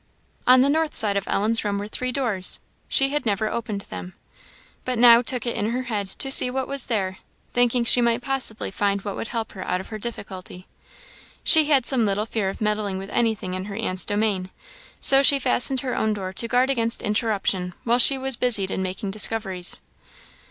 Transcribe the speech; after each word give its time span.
On 0.47 0.61
the 0.61 0.69
north 0.71 0.95
side 0.95 1.15
of 1.15 1.27
Ellen's 1.27 1.63
room 1.63 1.77
were 1.77 1.87
three 1.87 2.11
doors. 2.11 2.59
She 2.87 3.09
had 3.09 3.23
never 3.23 3.47
opened 3.51 3.81
them, 3.81 4.15
but 4.83 4.97
now 4.97 5.21
took 5.21 5.45
it 5.45 5.55
into 5.55 5.69
her 5.69 5.83
head 5.83 6.07
to 6.07 6.31
see 6.31 6.49
what 6.49 6.67
was 6.67 6.87
there, 6.87 7.19
thinking 7.53 7.85
she 7.85 8.01
might 8.01 8.23
possibly 8.23 8.71
find 8.71 9.03
what 9.03 9.15
would 9.15 9.27
help 9.27 9.51
her 9.51 9.61
out 9.63 9.79
of 9.79 9.89
her 9.89 9.99
difficulty. 9.99 10.65
She 11.43 11.65
had 11.65 11.85
some 11.85 12.03
little 12.03 12.25
fear 12.25 12.49
of 12.49 12.61
meddling 12.61 12.97
with 12.97 13.11
anything 13.11 13.53
in 13.53 13.65
her 13.65 13.75
aunt's 13.75 14.03
domain; 14.03 14.49
so 14.99 15.21
she 15.21 15.37
fastened 15.37 15.81
her 15.81 15.95
own 15.95 16.13
door, 16.13 16.33
to 16.33 16.47
guard 16.47 16.71
against 16.71 17.03
interruption 17.03 17.75
while 17.83 17.99
she 17.99 18.17
was 18.17 18.35
busied 18.35 18.71
in 18.71 18.81
making 18.81 19.11
discoveries. 19.11 19.81